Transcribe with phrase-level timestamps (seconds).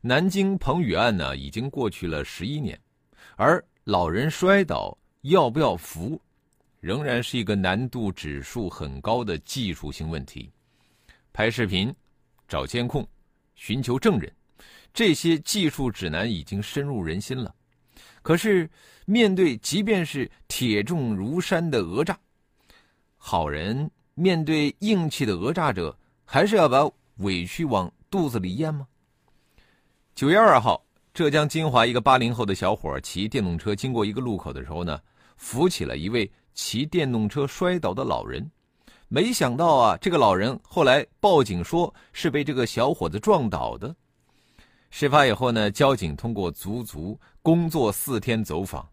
[0.00, 2.78] 南京彭宇案呢，已经过去了十一年，
[3.36, 6.20] 而老人摔倒要不要扶，
[6.78, 10.50] 仍然是一个难度指数很高的技术性问题。
[11.32, 11.92] 拍视频、
[12.46, 13.06] 找监控、
[13.56, 14.32] 寻求证人，
[14.94, 17.52] 这些技术指南已经深入人心了。
[18.22, 18.70] 可是，
[19.04, 22.16] 面对即便是铁证如山的讹诈，
[23.16, 28.86] 好人面对硬气的讹诈者，还是要把委屈往肚子里咽吗？
[30.18, 35.00] 九月二号，浙江金华一个八零后的小伙骑电动车经过一个路口的时候呢，
[35.36, 38.50] 扶起了一位骑电动车摔倒的老人。
[39.06, 43.94] 没想到啊，这个老人后来报警说是被这个小伙子撞倒的。
[44.90, 48.84] 事发以后呢，交警通过足足工作四天走访，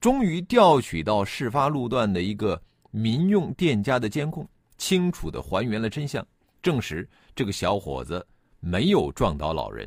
[0.00, 2.58] 终于调取到事发路段的一个
[2.90, 6.26] 民用店家的监控，清楚的还原了真相，
[6.62, 8.26] 证实这个小伙子
[8.60, 9.86] 没有撞倒老人。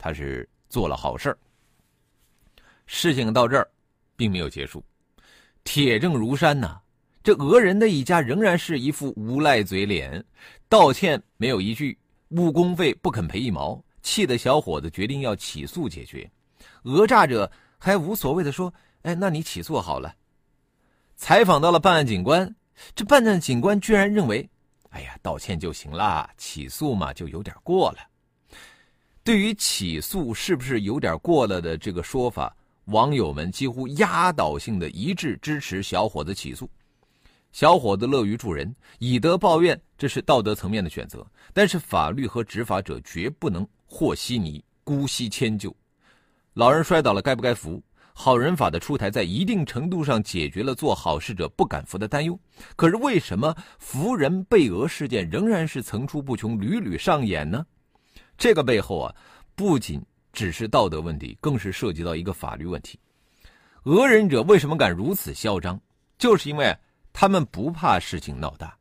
[0.00, 1.36] 他是做了好事儿。
[2.86, 3.70] 事情到这儿，
[4.16, 4.82] 并没有结束，
[5.62, 6.80] 铁证如山呐。
[7.22, 10.24] 这讹人的一家仍然是一副无赖嘴脸，
[10.70, 11.96] 道歉没有一句，
[12.30, 16.28] 误工费不肯赔一毛，气得小伙子决定要起诉解决。
[16.82, 20.16] 讹诈者还无所谓的说：“哎，那你起诉好了。”
[21.14, 22.56] 采访到了办案警官，
[22.94, 24.48] 这办案警官居然认为
[24.88, 27.98] ：“哎呀，道歉就行了，起诉嘛就有点过了。”
[29.30, 32.52] 对于起诉是不是有点过了的这个说法，
[32.86, 36.68] 网友们几乎压倒性的一致支持小伙子起诉。
[37.52, 41.24] 小伙子乐于助人，以德报怨，这是道德层面的选择。
[41.52, 45.72] 但是法律和执法者绝不能和稀泥、姑息迁就。
[46.54, 47.80] 老人摔倒了，该不该扶？
[48.12, 52.36] 好人法的出台，在一定程度上解决了做好事者不敢扶的担忧。
[52.74, 57.64] 可是为什么扶人被讹事件仍然是层出不穷、屡屡上演呢？
[58.40, 59.14] 这个背后啊，
[59.54, 60.02] 不仅
[60.32, 62.98] 只是道德问题，更是涉及到一个法律问题。
[63.82, 65.78] 讹人者为什么敢如此嚣张？
[66.16, 66.74] 就是因为
[67.12, 68.74] 他们不怕事情闹大，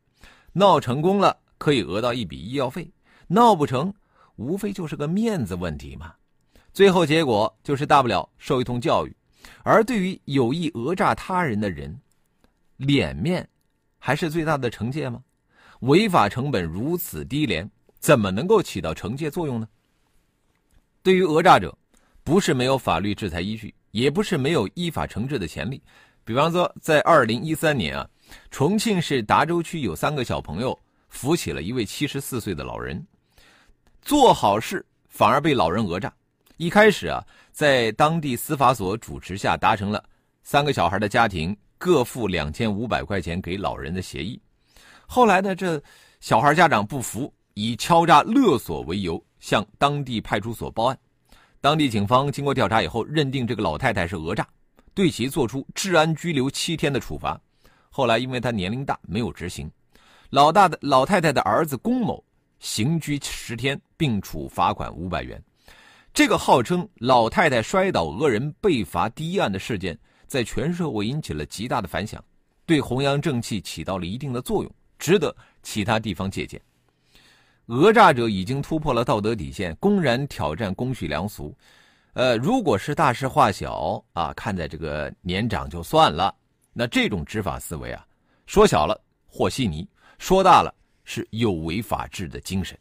[0.53, 2.89] 闹成功了可以讹到一笔医药费，
[3.27, 3.93] 闹不成，
[4.37, 6.13] 无非就是个面子问题嘛。
[6.71, 9.13] 最后结果就是大不了受一通教育。
[9.63, 11.99] 而对于有意讹诈他人的人，
[12.77, 13.45] 脸面
[13.97, 15.21] 还是最大的惩戒吗？
[15.81, 17.69] 违法成本如此低廉。
[17.99, 19.67] 怎么能够起到惩戒作用呢？
[21.03, 21.77] 对于讹诈者，
[22.23, 25.81] 不是没有法律制裁依据，也不是没有依法惩治的潜力。
[26.23, 28.07] 比方说，在二零一三年啊，
[28.51, 30.77] 重庆市达州区有三个小朋友
[31.09, 33.05] 扶起了一位七十四岁的老人，
[34.01, 36.13] 做好事反而被老人讹诈。
[36.57, 40.03] 一开始啊，在当地司法所主持下达成了
[40.43, 44.39] 三个小孩的家庭各付两千五百块钱给老人的协议。
[45.07, 45.81] 后来呢，这
[46.19, 47.33] 小孩家长不服。
[47.61, 50.97] 以敲诈勒索为由向当地派出所报案，
[51.59, 54.47] 当地警方经过调查以后，认定这个老太太是讹诈，
[54.93, 57.37] 对其作出治安拘留七天的处罚。
[57.89, 59.69] 后来因为她年龄大，没有执行。
[60.29, 62.23] 老大的老太太的儿子龚某
[62.59, 65.43] 刑拘十天，并处罚款五百元。
[66.13, 72.23] 这个号称老太太摔倒讹人被罚第一案的事件，在全社会引起了极大的反响，
[72.65, 76.57] 对弘扬正气起到了一定的作用，值得其他地方借鉴。
[77.69, 81.55] 讹诈者已经突破了道德底线，公然挑战公序良俗。
[82.13, 86.33] 呃，如果是大事化小啊，看在这个年长就算了。
[86.73, 88.03] 那这种执法思维啊，
[88.47, 89.87] 说小了和稀泥，
[90.17, 92.75] 说大了是有违法治的精神。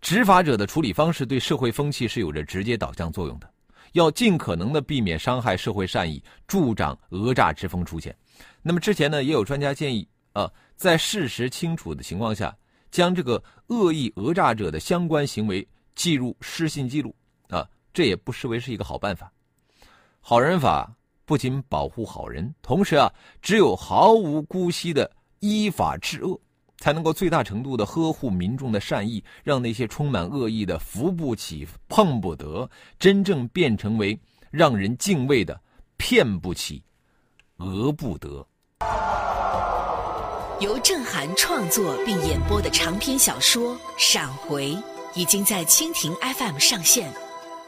[0.00, 3.48] 执法者的处理方式对社会风气是有着直接导向作用的，
[3.92, 8.12] 要尽可能的避免伤害社会善意，助长讹诈之风出现。
[8.60, 12.52] 那么之前呢，也有专家建议啊，在事实清楚的情况下。
[12.94, 17.12] 将这个恶意讹诈者的相关行为记入失信记录
[17.48, 19.32] 啊，这也不失为是一个好办法。
[20.20, 20.94] 好人法
[21.24, 23.12] 不仅保护好人，同时啊，
[23.42, 25.10] 只有毫无姑息的
[25.40, 26.40] 依法治恶，
[26.78, 32.70] 才能够最大程度的呵护民众的善意，让那些充满恶意的扶不起、碰不得，
[33.00, 34.16] 真正变成为
[34.52, 35.60] 让人敬畏的
[35.96, 36.80] 骗不起、
[37.56, 38.46] 讹不得。
[40.60, 44.70] 由郑涵创作并演播的长篇小说《闪回》，
[45.12, 47.12] 已经在蜻蜓 FM 上线，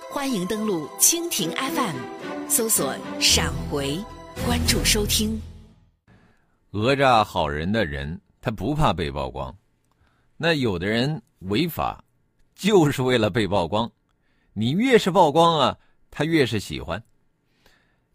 [0.09, 1.97] 欢迎登录蜻蜓 FM，
[2.49, 3.99] 搜索“闪回”，
[4.47, 5.41] 关注收听。
[6.71, 9.53] 讹诈好人的人，他不怕被曝光。
[10.37, 12.05] 那有的人违法，
[12.55, 13.91] 就是为了被曝光。
[14.53, 15.77] 你越是曝光啊，
[16.09, 17.03] 他越是喜欢。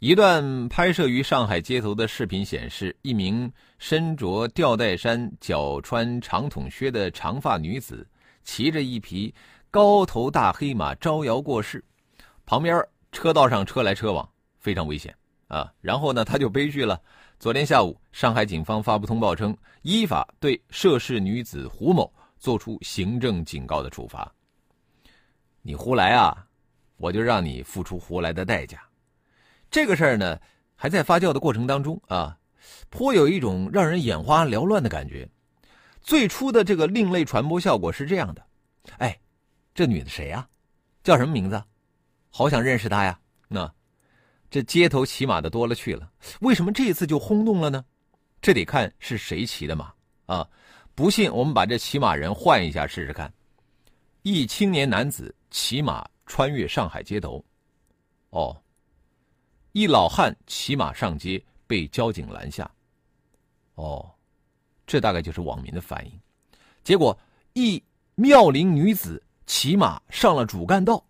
[0.02, 8.04] 一段拍摄于上海街头的视频显示，一名身着吊带衫、脚穿长筒靴的长发女子，
[8.44, 9.32] 骑着一匹
[9.70, 11.86] 高头大黑马招摇过市，
[12.48, 14.28] 旁边车道上车来车往，
[14.58, 15.16] 非常危险
[15.48, 15.72] 啊！
[15.82, 17.00] 然后呢，他就悲剧了。
[17.38, 24.34] 昨天下午，上海警方发布通报称，依法对涉事女子胡某作出行政警告的处罚。
[25.62, 26.44] 你胡来啊，
[26.98, 28.82] 我就让你付出胡来的代价。
[29.72, 30.38] 这个事儿呢，
[30.76, 32.38] 还在发酵的过程当中啊，
[32.90, 35.28] 颇有一种让人眼花缭乱的感觉。
[36.02, 38.46] 最初的这个另类传播效果是这样的：
[38.98, 39.18] 哎，
[39.74, 40.46] 这女的谁呀？
[41.04, 41.64] 叫什么名字？
[42.30, 43.18] 好想认识她呀！
[43.48, 43.74] 那
[44.50, 47.86] 这街头骑马的多了去了，为什么这次就轰动了呢？
[48.42, 49.94] 这得看是谁骑的马
[50.26, 50.46] 啊！
[50.96, 53.32] 不信，我们把这骑马人换一下试试看。
[54.24, 57.44] 一青年男子骑马穿越上海街头，
[58.32, 58.61] 哦。
[59.74, 62.70] 一老汉骑马上街，被交警拦下。
[63.76, 64.12] 哦，
[64.86, 66.12] 这大概就是网民的反应。
[66.84, 67.18] 结果，
[67.54, 67.82] 一
[68.16, 71.02] 妙龄女子骑马上了主干道，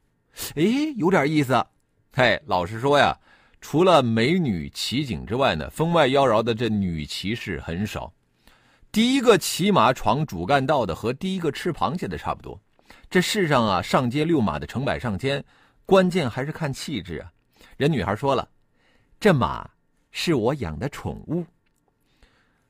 [0.56, 0.64] 哎，
[0.96, 1.66] 有点意思。
[2.14, 3.18] 嘿，老实说呀，
[3.62, 8.14] 除了美女骑警之外呢，风外妖娆的这女骑士很少。
[8.92, 12.62] 第一个骑马闯主干道的和第一个吃螃蟹的差不多。
[13.10, 15.44] 这世上啊，上街遛马的成百上千，
[15.86, 17.32] 关键还是看气质啊。
[17.82, 18.48] 人女孩说了
[19.20, 19.68] ：“这马
[20.12, 21.44] 是我养的宠物。”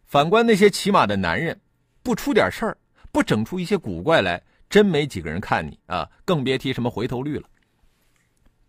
[0.07, 1.59] 反观那些骑马的男人，
[2.01, 2.77] 不出点事儿，
[3.11, 6.09] 不整出一些古怪来，真没几个人看你啊！
[6.23, 7.43] 更别提什么回头率了。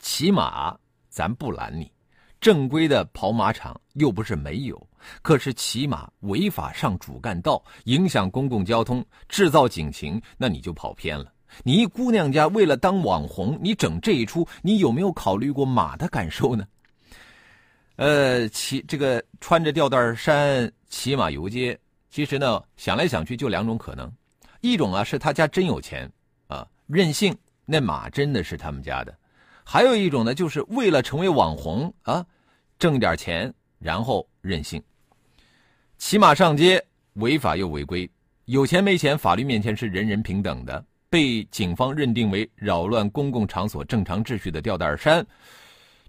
[0.00, 0.76] 骑马
[1.08, 1.92] 咱不拦你，
[2.40, 4.88] 正规的跑马场又不是没有。
[5.22, 11.31] 可是骑马违法上主干道，影响公共交通，制造警情，那你就跑偏了。
[11.62, 16.66] 你一姑娘家为了当网红，你整这一出，你有没有考虑过马的感受呢？
[17.96, 21.78] 呃，骑这个穿着吊带衫骑马游街，
[22.10, 24.10] 其实呢，想来想去就两种可能：
[24.60, 26.10] 一种啊是他家真有钱
[26.48, 29.12] 啊，任性，那马真的是他们家的；
[29.62, 32.24] 还有一种呢，就是为了成为网红啊，
[32.78, 34.82] 挣点钱然后任性。
[35.98, 36.84] 骑马上街
[37.14, 38.10] 违法又违规，
[38.46, 40.84] 有钱没钱，法律面前是人人平等的。
[41.12, 45.22] 被警方认定为扰乱公共场所正常秩序的吊带衫，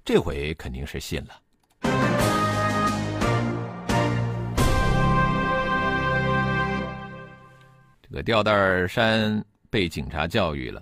[0.05, 1.41] 这回肯定是信了。
[8.01, 10.81] 这个吊带衫被警察教育了，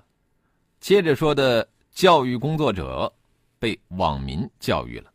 [0.79, 3.11] 接着说的教育工作者
[3.57, 5.11] 被网民教育了。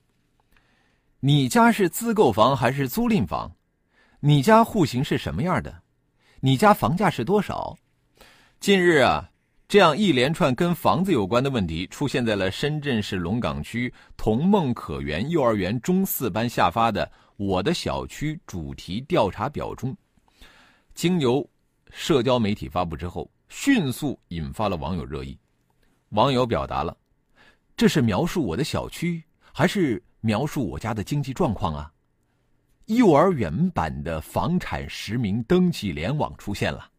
[1.21, 3.55] 你家是自购房还是租赁房？
[4.19, 5.73] 你家户型是什么样的？
[6.41, 7.79] 你家房价是多少？
[8.59, 9.31] 近日啊，
[9.69, 19.97] 这样一连串跟房子有关的问题出现在了深圳市龙岗区童梦可园幼儿园中四班下发的“我的小区”主题调查表中。
[20.95, 21.49] 经由
[21.91, 25.39] 社交媒体发布之后，迅速引发了网友热议。
[26.09, 26.97] 网友表达了
[27.77, 31.93] ：“这是描述我的小区，还是描述我家的经济状况啊？”
[32.87, 36.91] 幼儿园版的房产实名登记联网出现了。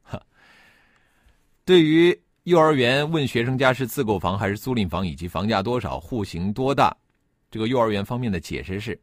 [1.67, 6.95] 对于幼儿园问学生家是自购房还是租赁房，以及房价多少、户型多大，
[7.51, 8.97] 这个幼儿园方面的解释是：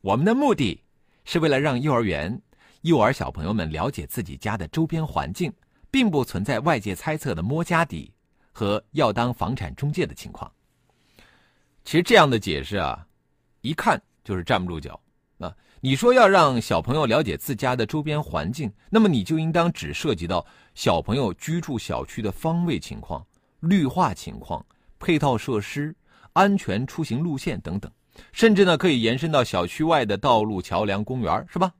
[0.00, 0.82] 我们的目的
[1.24, 2.42] 是为了让幼儿园
[2.80, 5.52] 幼儿小朋友们了解自己家的周边环境，
[5.92, 8.12] 并不存在外界猜测的摸家底
[8.50, 10.50] 和要当房产中介的情况。
[11.84, 13.06] 其实这样的解释啊，
[13.60, 15.00] 一看就是站不住脚。
[15.38, 15.54] 啊，
[15.84, 20.46] 你说要让小朋友了解自家的周边环境，那么你就应当只涉及到
[20.76, 23.26] 小朋友居住小区的方位情况、
[23.58, 24.64] 绿化情况、
[25.00, 25.92] 配套设施、
[26.34, 27.90] 安全出行路线等等，
[28.30, 31.72] 甚至呢可以延伸到小区外的道路、桥梁、公园，是吧？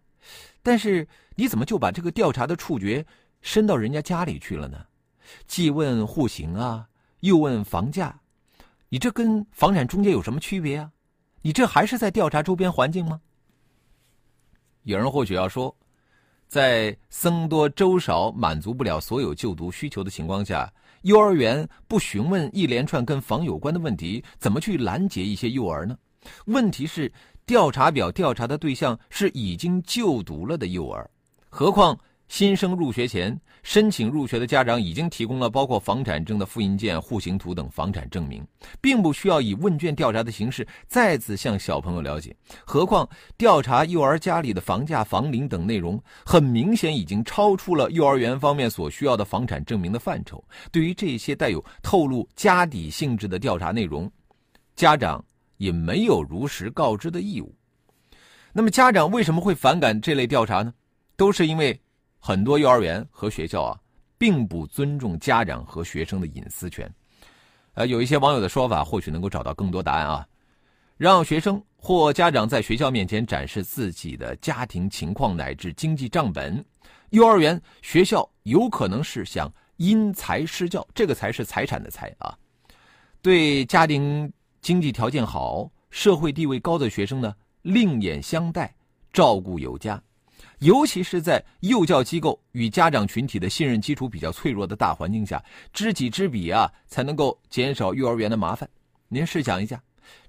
[0.65, 1.07] 但是
[1.37, 3.07] 你怎么就把这个调查的触觉
[3.41, 4.85] 伸到人家家里去了呢？
[5.47, 6.89] 既问户型啊，
[7.21, 8.19] 又问房价，
[8.89, 10.91] 你这跟房产中介有什么区别啊？
[11.43, 13.21] 你这还是在调查周边环境吗？
[14.85, 15.75] 有人或许要说，
[16.49, 20.73] 在僧多粥少、满足不了所有就读需求的情况下，
[21.03, 25.97] 幼儿园不询问一连串跟房有关的问题，怎么去拦截一些幼儿呢？
[26.47, 27.13] 问题是，
[27.47, 31.09] 调查表调查的对象是已经就读了的幼儿，
[31.49, 31.99] 何况
[32.33, 38.43] 新生入学前申请入学的家长已经提供了包括房产证的复印件、户型图等房产证明，
[38.81, 42.35] 并不需要以问卷调查的形式再次向小朋友了解。
[42.65, 50.43] 何况调查幼儿家里的房价、房龄等内容，很明显已经超出了幼儿园方面所需要的房产证明的范畴。
[50.71, 54.11] 对于这些带有透露家底性质的调查内容，
[54.75, 55.23] 家长
[55.59, 57.55] 也没有如实告知的义务。
[58.55, 60.73] 那么，家长为什么会反感这类调查呢？
[61.15, 61.79] 都是因为。
[62.25, 63.77] 很多幼儿园和学校啊，
[64.17, 66.89] 并不尊重家长和学生的隐私权。
[67.75, 70.25] 呃，有一些网友的说法，或许能够找到更多答案啊。
[70.97, 76.65] 让学生或家长在学校面前展示自己的家庭情况乃至经济账本，
[77.11, 82.39] 幼儿园、学校有可能是想因材施教，这个“才是财产的“财”啊。
[83.21, 88.73] 对家庭经济条件好、社会地位高的学生呢，另眼相待，
[89.13, 90.01] 照顾有加。
[90.63, 98.69] 尤其是在幼教机构与家长群体的信任基础比较脆弱的大环境下，知己知彼啊，才能够减少幼儿园的麻烦。
[99.09, 99.83] 您试想一下，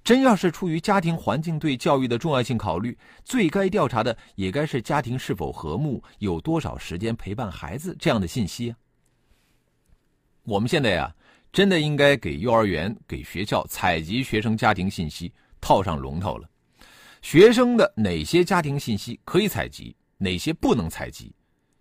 [0.03, 8.77] 真要是出于家庭环境对教育的重要性考虑，最该调查的也该是家庭是否和睦，有多少时间陪伴孩子这样的信息啊。
[10.45, 11.13] 我们现在呀，
[11.51, 16.49] 真的应该给幼儿园、给学校采集学生家庭信息套上龙头了。
[17.21, 19.95] 学生的哪些家庭信息可以采集？
[20.17, 21.33] 哪些不能采集，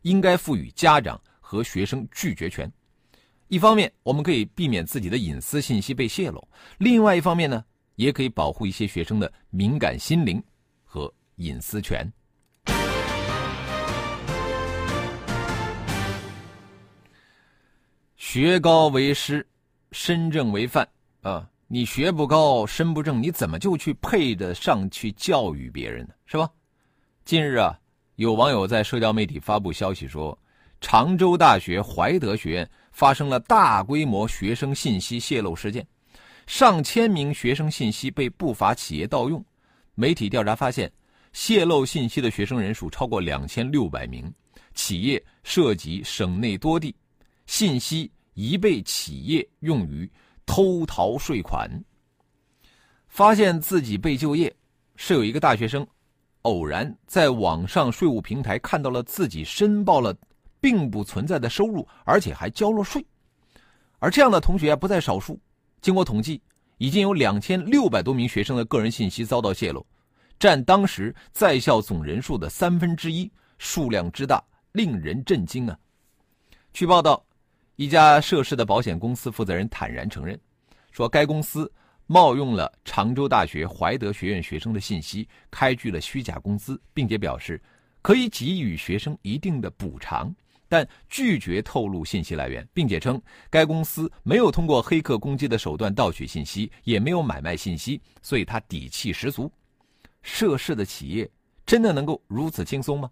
[0.02, 2.70] 应该赋予家长和学生拒绝权。
[3.48, 6.40] 一方面，我们可以避免自己的隐私信息被泄露；
[6.78, 7.62] 另外一方面呢，
[7.96, 10.42] 也可以保护一些学生的敏感心灵
[10.82, 12.10] 和隐私权。
[18.16, 19.46] 学高为师，
[19.90, 20.88] 身正为范
[21.20, 21.46] 啊！
[21.66, 26.14] 你学不高，身不正，你怎么就去配得上去教育别人呢？
[26.24, 26.50] 是吧？
[27.26, 27.78] 近日啊。
[28.16, 30.38] 有网友在社交媒体发布消息说，
[30.82, 35.86] 常州大学怀德学院发生了大规模学生信息泄露事件，
[36.46, 39.42] 上千名学生信息被不法企业盗用。
[39.94, 40.92] 媒体调查发现，
[41.32, 44.30] 泄露信息的学生人数超过两千六百名，
[44.74, 46.94] 企业涉及省内多地，
[47.46, 50.10] 信息已被企业用于
[50.44, 51.70] 偷逃税款。
[53.08, 54.54] 发现自己被就业，
[54.96, 55.86] 是有一个大学生。
[56.42, 60.14] 偶然在网上税务平台看到了自己申报了
[60.60, 63.04] 并不存在的收入，而且还交了税，
[63.98, 65.38] 而这样的同学不在少数。
[65.80, 66.40] 经过统计，
[66.78, 69.86] 已经有两千六百多名学生的个人信息遭到泄露，
[70.38, 75.78] 占当时在校总人数的三分之一，数量之大令人震惊啊！
[76.72, 77.24] 据报道，
[77.76, 80.38] 一家涉事的保险公司负责人坦然承认，
[80.90, 81.70] 说该公司。
[82.12, 87.58] 冒用了常州大学怀德学院学生的信息，开具了虚假工资，并且表示
[88.02, 90.30] 可以给予学生一定的补偿，
[90.68, 99.50] 但拒绝透露信息来源，并且称该公司没有通过黑客攻击的手段盗取信息，也没有买卖信息，所以他底气十足。
[100.20, 101.26] 涉事的企业
[101.64, 103.10] 真的能够如此轻松吗？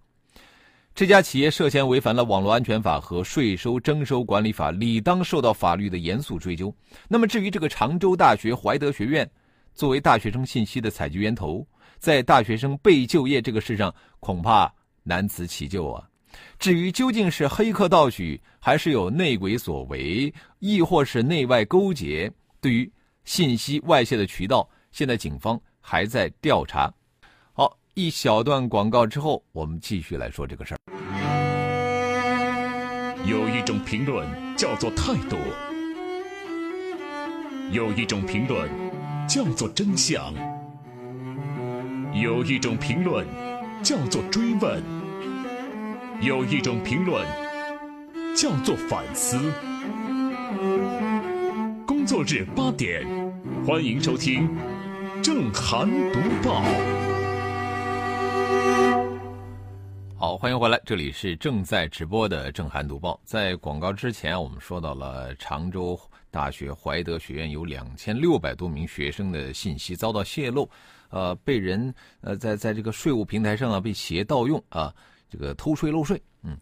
[0.94, 6.74] 这家企业涉嫌违反了网络安全法和税收征收管理法，理当受到法律的严肃追究。
[7.08, 9.28] 那么，至于这个常州大学怀德学院，
[9.72, 11.66] 作为大学生信息的采集源头，
[11.98, 14.70] 在大学生被就业这个事上，恐怕
[15.02, 16.06] 难辞其咎啊。
[16.58, 22.30] 至于究竟是黑客盗取，还是有内鬼所为，亦或是内外勾结，
[22.60, 22.90] 对于
[23.24, 26.92] 信息外泄的渠道，现在警方还在调查。
[28.00, 30.78] 一小段广告之后，我们继续来说这个事儿。
[33.26, 34.26] 有一种评论
[34.56, 35.36] 叫做态度，
[37.70, 38.70] 有一种评论
[39.28, 40.32] 叫做真相，
[42.14, 43.26] 有一种评论
[43.82, 44.82] 叫做追问，
[46.22, 47.22] 有一种评论
[48.34, 49.36] 叫做反思。
[51.86, 53.04] 工作日八点，
[53.66, 54.48] 欢迎收听
[55.20, 56.62] 《正涵读报》。
[60.30, 63.20] 好，欢迎回来，这里是正在直播的正涵读报。
[63.24, 70.70] 在广告之前，我们说到了常州大学怀德学院有两千六百多名学生的信息遭到泄露，
[71.08, 74.94] 呃，被人呃在在这个税务平台上啊被企业盗用啊，
[75.28, 76.56] 这个偷税漏税，嗯，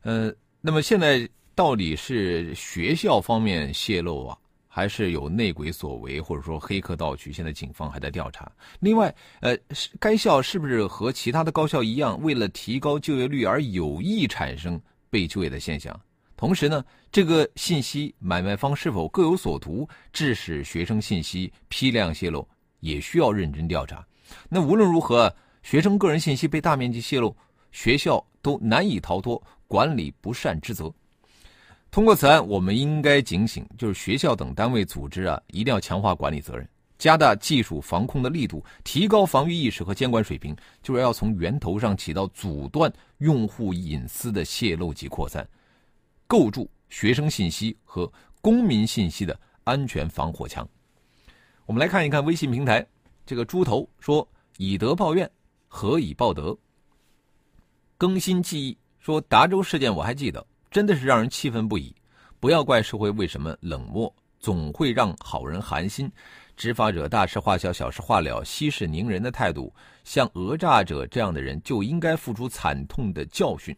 [0.00, 4.38] 呃，那么现在到底是学校方面泄露啊？
[4.76, 8.50] 还是有内鬼所为，或者说黑客盗取，现在警方还在调查。
[8.80, 9.56] 另外，呃，
[10.00, 15.96] 该校是不是和其他的高校一样，为了提高就业率而有意产生被就业的现象？
[16.36, 22.44] 同时呢，这个信息买卖方是否各有所图，致使学生信息批量泄露，
[22.80, 24.04] 也需要认真调查。
[24.48, 27.36] 那无论如何，学生个人信息被大面积泄露，
[27.70, 29.40] 学校都难以逃脱。
[29.68, 30.92] 管理不善之责。
[31.94, 45.48] 通过此案，我们应该警醒，就是学校等单位组织啊，一定要强化管理责任，加大技术防控的力度，提高防御意识和监管水平，就是要从源头上起到阻断用户隐私的泄露及扩散，
[46.26, 50.68] 构筑学生信息和公民信息的安全防火墙。
[51.64, 52.84] 我们来看一看微信平台，
[53.24, 55.30] 这个猪头说：“以德报怨，
[55.68, 56.58] 何以报德？”
[57.96, 61.94] 更新记忆说：“达州事件我还记得。”真的是让人气愤不已，
[62.40, 66.10] 不要怪社会为什么冷漠，总会让好人寒心。
[66.56, 73.72] 执法者大事化小，小事化了，息事宁人的态度，像讹诈者这样的人就应该付出惨痛的教训。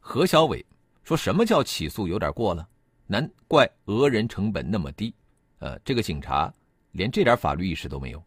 [0.00, 0.64] 何小伟
[1.04, 2.66] 说什么叫起诉有点过了？
[3.06, 5.14] 难怪讹人成本那么低。
[5.58, 6.50] 呃，这个警察
[6.92, 8.24] 连这点法律意识都没有。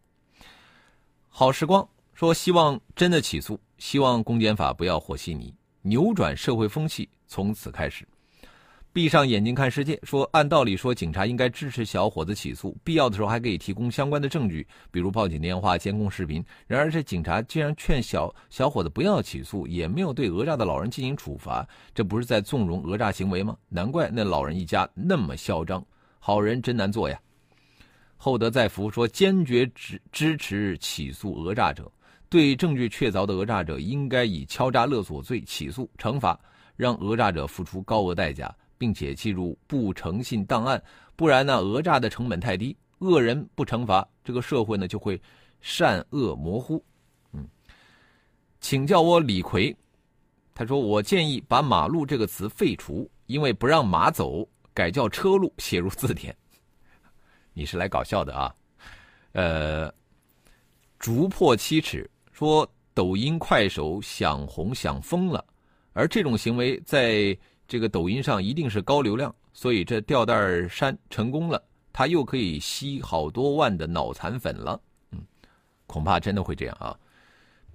[1.28, 5.52] 好时光说希望真的起诉，希望公检法不要和稀泥，
[5.82, 7.08] 扭转社会风气。
[7.30, 8.04] 从此开始，
[8.92, 9.96] 闭上眼睛看世界。
[10.02, 16.44] 说按道理说，警察应该支持小伙子起诉，必要的时候还可以提供相关的证据，比如报警电话、监控视频。
[16.66, 23.56] 然而，这警察竟然劝小小伙子不要起诉，也没有对讹诈的老人进行处罚，这不是在纵容讹诈行为吗？
[23.68, 25.86] 难怪那老人一家那么嚣张，
[26.18, 27.16] 好人真难做呀。
[28.16, 31.88] 厚德载福说，坚决支支持起诉讹诈者，
[32.28, 36.36] 对证据确凿的讹诈者，应该以敲诈勒索罪起诉惩罚。
[36.80, 40.82] 让讹诈者付出高额代价，并且记入不诚信档案，
[41.14, 45.20] 不然呢，讹诈的成本太低，恶人不惩罚，这个社会呢就会
[45.60, 46.82] 善恶模糊。
[47.32, 47.46] 嗯，
[48.60, 49.76] 请叫我李逵。
[50.54, 56.34] 他说：“我建议把‘马路’这个词废除，因为不让马走，改叫车路，写入字典。
[57.52, 58.54] ”你是来搞笑的啊？
[59.32, 59.92] 呃，
[60.98, 65.44] 逐破七尺说抖音、快手想红想疯了。
[65.92, 74.80] 而这种行为在这个抖音上一定是高流量，所以这吊带衫成功了，他又可以吸好多万的脑残粉了。
[75.12, 75.18] 嗯，
[75.86, 76.96] 恐怕真的会这样啊。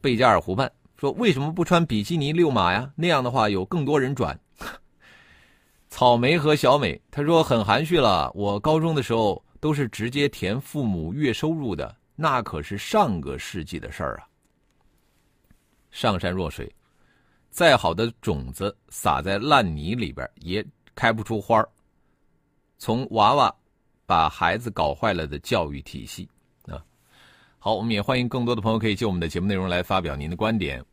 [0.01, 2.91] 贝加尔湖畔说：“为什么不穿比基尼遛马呀？
[2.95, 4.39] 那样的话有更多人转。
[5.89, 14.27] ”草莓和小美他说：“很含蓄了，我高中的时候都是直接填父母月收入的，那可是上个世纪的事儿啊。”
[15.91, 16.71] 上善若水。
[17.55, 20.63] 再好的种子撒在烂泥里边也
[20.93, 21.65] 开不出花
[22.77, 23.55] 从娃娃
[24.05, 26.27] 把孩子搞坏了的教育体系
[26.63, 26.83] 啊！
[27.57, 30.83] 好，我们也欢迎更多的朋友可以就我们的节目内容来发表您的观点。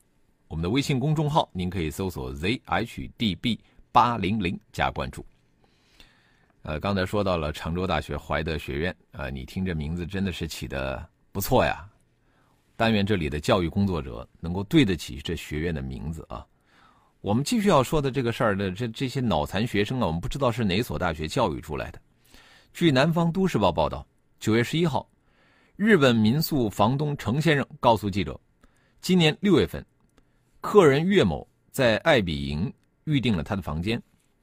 [0.46, 3.58] 我们的微信公众号您可以搜索 zhdb
[3.90, 5.26] 八零零加关注。
[6.62, 11.84] 呃，刚才说到了常州大学怀德学院啊，你听这名字真的是起的不错呀！
[12.76, 16.46] 但愿这里的教育工作者能够对得起这学院的名字啊！
[17.22, 22.02] 我们继续要说的这个事儿的这这些脑残学生啊，我们不知道是哪所大学教育出来的。
[22.74, 24.04] 据南方都市报报道，
[24.40, 25.08] 九月十一号，
[25.76, 28.38] 日本民宿房东程先生告诉记者，
[29.00, 29.86] 今年六月份，
[30.60, 32.72] 客人岳某在爱比营
[33.04, 34.02] 预定了他的房间，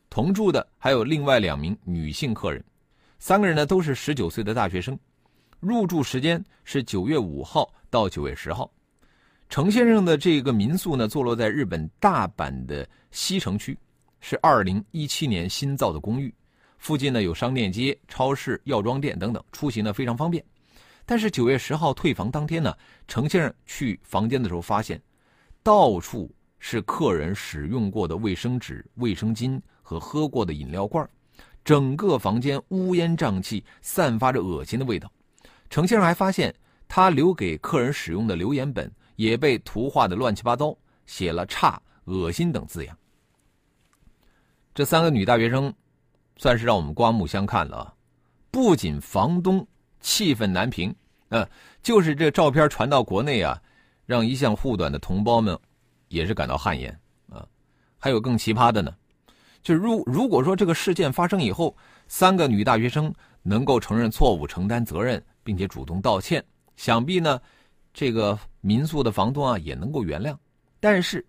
[0.09, 2.63] 同住的还有另外两名女性客人，
[3.17, 4.97] 三个人呢都是十九岁的大学生，
[5.59, 8.71] 入住时间是九月五号到九月十号。
[9.49, 13.75] 程先生的这个民宿呢，坐落在日本大阪的西城区，
[14.21, 16.31] 是二零一七年新造的公寓，
[16.77, 20.43] 附近呢有商店街、超市、药妆店等等，出行呢非常方便。
[21.03, 22.71] 但是九月十号退房当天呢，
[23.07, 25.01] 程先生去房间的时候发现，
[25.63, 31.09] 到处是客人使用过的卫生纸、卫生巾和喝过的饮料罐，
[31.65, 35.12] 整个房间乌烟瘴气，散发着恶心的味道。
[35.71, 36.53] 程先生还发现，
[36.88, 38.89] 他留给客人使用的留言本。
[39.19, 40.73] 也被图画的乱七八糟，
[41.05, 41.77] 写了“差
[42.08, 42.97] ”“恶心”等字样。
[44.73, 45.73] 这三个女大学生，
[46.38, 47.93] 算是让我们刮目相看了。
[48.49, 49.67] 不仅房东
[49.99, 50.95] 气愤难平，
[51.27, 51.45] 呃，
[51.84, 53.62] 就是这照片传到国内啊，
[54.05, 55.60] 让一向护短的同胞们
[56.08, 56.97] 也是感到汗颜
[57.29, 57.45] 啊。
[57.97, 58.95] 还有更奇葩的呢，
[59.62, 61.75] 就如如果说这个事件发生以后，
[62.08, 66.41] 三个女大学生能够承认错误、承担责任，并且主动道歉，
[66.77, 67.38] 想必呢。
[67.91, 70.37] 这个民宿的房东啊也能够原谅，
[70.79, 71.25] 但是，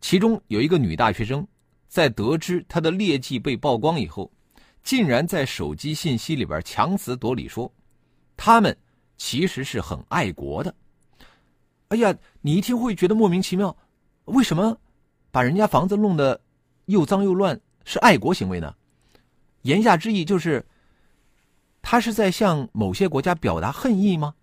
[0.00, 1.46] 其中有一个女大学生，
[1.88, 4.30] 在得知她的劣迹被曝光以后，
[4.82, 7.72] 竟然在手机信息里边强词夺理说，
[8.36, 8.76] 他们
[9.16, 10.74] 其实是很爱国的。
[11.88, 13.76] 哎呀，你一听会觉得莫名其妙，
[14.24, 14.76] 为什么
[15.30, 16.40] 把人家房子弄得
[16.86, 18.74] 又脏又乱是爱国行为呢？
[19.62, 20.64] 言下之意就是，
[21.82, 24.34] 他是在向某些国家表达恨意吗？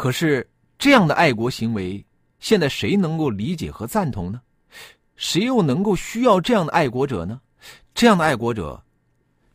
[0.00, 2.02] 可是这样的爱国行为，
[2.38, 4.40] 现在谁能够理解和赞同呢？
[5.14, 7.38] 谁又能够需要这样的爱国者呢？
[7.92, 8.82] 这样的爱国者，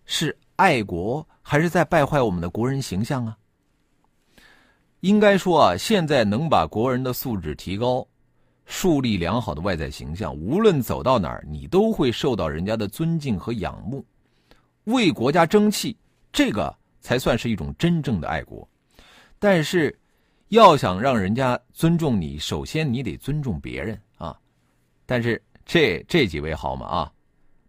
[0.06, 3.36] 是爱国还是在败坏我们的国人形象啊？
[5.00, 8.08] 应该说啊，现在能把国人的素质提高，
[8.68, 14.06] 树立良好的外在形象，无论走到哪儿，你都会受到人家的尊敬和仰慕，
[14.84, 15.98] 为国家争气，
[16.32, 18.70] 这个才算是一种真正的爱国。
[19.40, 19.98] 但是，
[20.50, 24.38] 要想让人家尊重你，首先你得尊重别人啊。
[25.06, 25.42] 但是。
[25.68, 26.86] 这这几位好吗？
[26.86, 27.12] 啊，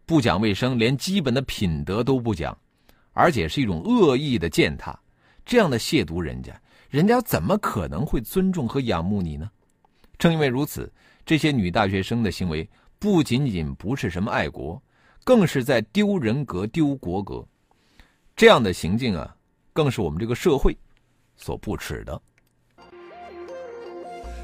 [0.05, 2.55] 不讲卫生，连基本的品德都不讲，
[3.15, 5.01] 而且是一种恶意的践踏，
[5.47, 6.53] 这样的亵渎人家，
[6.91, 9.51] 人家怎么可能会尊重和仰慕你呢？
[10.19, 10.93] 正因为如此，
[11.25, 14.79] 这些女大学生的行为不仅仅不是什么爱国，
[15.25, 17.43] 更是在丢人格、丢国格。
[18.37, 19.35] 这样的行径啊，
[19.73, 20.77] 更是我们这个社会
[21.35, 22.21] 所不耻的。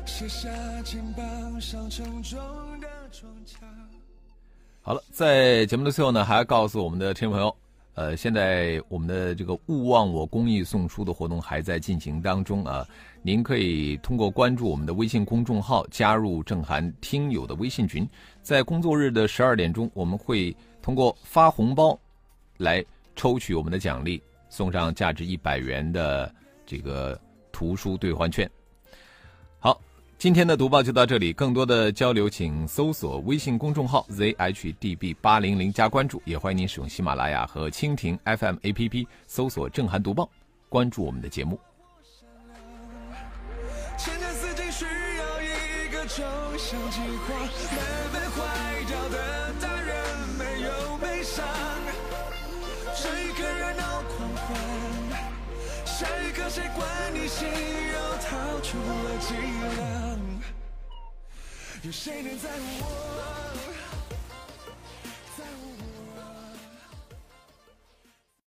[0.05, 0.49] 卸下
[0.83, 2.39] 肩膀上沉重
[2.81, 3.57] 的装甲
[4.83, 7.57] 好了，在节目的最后呢，还要告诉我们的听众朋友，
[7.95, 12.85] 呃，现在我们的这个“勿忘我”公益送书的活动还在进行当中啊。
[13.23, 18.09] 您可以通过关注我们的微信公众号，加入郑涵听友的微信群，
[18.43, 21.97] 在工作日的十二点钟，我们会通过发红包
[22.57, 22.85] 来
[23.15, 26.35] 抽取我们的奖励，送上价值一百元的
[26.67, 27.19] 这个
[27.53, 28.51] 图书兑换券。
[30.23, 40.31] 今天的读报就到这里，更多的交流请搜索微信公众号 zhdb 八零零加关注，也欢迎您使用喜马拉雅和蜻蜓 FM APP 搜索“正涵读报”，
[40.71, 41.59] 关注我们的节目。
[56.55, 59.33] 谁管你心又掏出了脊
[59.75, 60.21] 梁？
[61.83, 63.82] 有谁能在乎我？